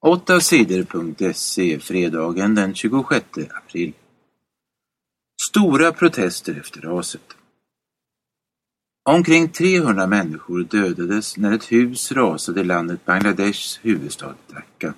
[0.00, 3.92] 8 sidor.se fredagen den 26 april.
[5.50, 7.36] Stora protester efter raset.
[9.04, 14.94] Omkring 300 människor dödades när ett hus rasade i landet Bangladeshs huvudstad Dhaka.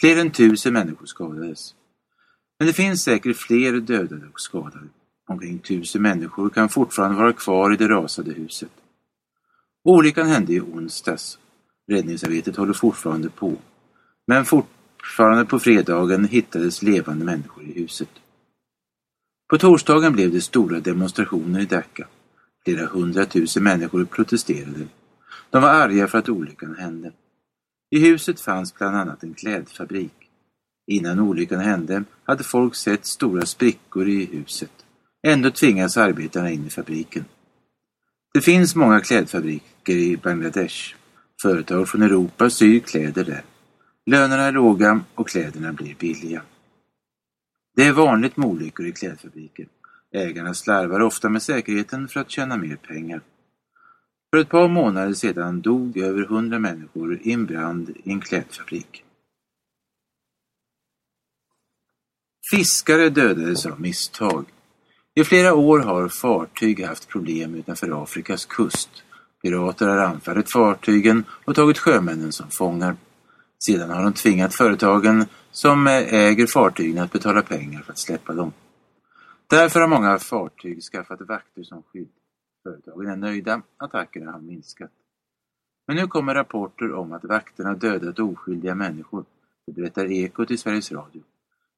[0.00, 1.74] Fler än tusen människor skadades.
[2.58, 4.88] Men det finns säkert fler dödade och skadade.
[5.28, 8.72] Omkring tusen människor kan fortfarande vara kvar i det rasade huset.
[9.84, 11.38] Olyckan hände i onsdags.
[11.90, 13.56] Räddningsarbetet håller fortfarande på.
[14.26, 18.08] Men fortfarande på fredagen hittades levande människor i huset.
[19.50, 22.06] På torsdagen blev det stora demonstrationer i Dhaka.
[22.64, 24.86] Flera hundratusen människor protesterade.
[25.50, 27.12] De var arga för att olyckan hände.
[27.90, 30.14] I huset fanns bland annat en klädfabrik.
[30.86, 34.70] Innan olyckan hände hade folk sett stora sprickor i huset.
[35.26, 37.24] Ändå tvingas arbetarna in i fabriken.
[38.34, 40.94] Det finns många klädfabriker i Bangladesh.
[41.42, 43.42] Företag från Europa syr kläder där.
[44.06, 46.42] Lönerna är låga och kläderna blir billiga.
[47.76, 49.68] Det är vanligt med olyckor i klädfabriker.
[50.12, 53.20] Ägarna slarvar ofta med säkerheten för att tjäna mer pengar.
[54.30, 59.04] För ett par månader sedan dog över hundra människor i en brand i en klädfabrik.
[62.50, 64.44] Fiskare dödades av misstag.
[65.14, 68.90] I flera år har fartyg haft problem utanför Afrikas kust.
[69.42, 72.96] Pirater har anfallit fartygen och tagit sjömännen som fångar.
[73.66, 78.32] Sedan har de tvingat företagen som eh, äger fartygen att betala pengar för att släppa
[78.32, 78.52] dem.
[79.46, 82.08] Därför har många fartyg skaffat vakter som skydd.
[82.62, 84.90] Företagen är nöjda, attackerna har minskat.
[85.86, 89.24] Men nu kommer rapporter om att vakterna dödat oskyldiga människor.
[89.66, 91.22] Det berättar Ekot i Sveriges Radio.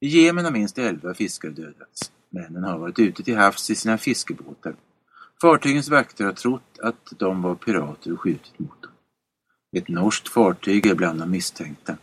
[0.00, 2.12] I Jemen har minst elva fiskare dödats.
[2.30, 4.74] Männen har varit ute till havs i sina fiskebåtar.
[5.40, 8.87] Fartygens vakter har trott att de var pirater och skjutit mot dem.
[9.72, 11.96] Ett norskt fartyg är bland de misstänkta.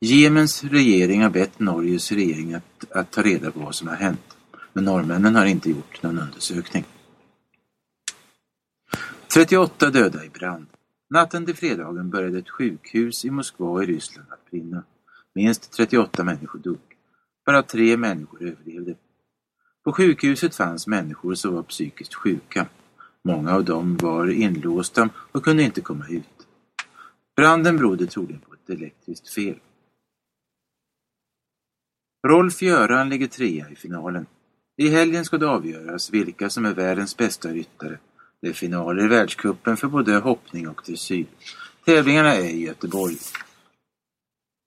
[0.00, 4.36] Jemens regering har bett Norges regering att, att ta reda på vad som har hänt.
[4.72, 6.84] Men norrmännen har inte gjort någon undersökning.
[9.34, 10.66] 38 döda i brand.
[11.10, 14.84] Natten till fredagen började ett sjukhus i Moskva i Ryssland att brinna.
[15.34, 16.80] Minst 38 människor dog.
[17.46, 18.94] Bara tre människor överlevde.
[19.84, 22.66] På sjukhuset fanns människor som var psykiskt sjuka.
[23.24, 26.37] Många av dem var inlåsta och kunde inte komma ut.
[27.38, 29.58] Branden berodde troligen på ett elektriskt fel.
[32.26, 34.26] Rolf-Göran ligger trea i finalen.
[34.76, 37.98] I helgen ska det avgöras vilka som är världens bästa ryttare.
[38.40, 41.26] Det är finaler i världskuppen för både hoppning och dressyr.
[41.84, 43.16] Tävlingarna är i Göteborg.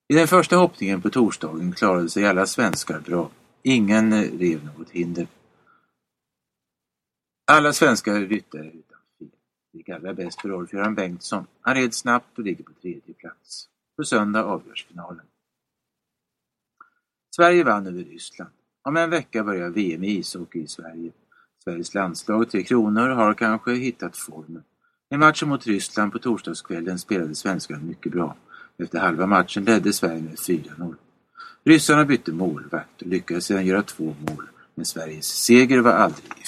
[0.08, 3.32] I den första hoppningen på torsdagen klarade sig alla svenskar bra.
[3.64, 5.28] Ingen rev något hinder.
[7.52, 9.30] Alla svenska ryttare är utan fel.
[9.30, 11.46] Det gick allra bäst för Rolf-Göran Bengtsson.
[11.62, 13.68] Han red snabbt och ligger på tredje plats.
[13.98, 15.26] På söndag avgörs finalen.
[17.36, 18.52] Sverige vann över Ryssland.
[18.84, 21.12] Om en vecka börjar VM i ishockey i Sverige.
[21.64, 24.64] Sveriges landslag Tre Kronor har kanske hittat formen.
[25.10, 28.36] I matchen mot Ryssland på torsdagskvällen spelade svenskarna mycket bra.
[28.78, 30.96] Efter halva matchen ledde Sverige med 4-0.
[31.64, 36.41] Ryssarna bytte målvakt och lyckades sedan göra två mål, men Sveriges seger var aldrig i.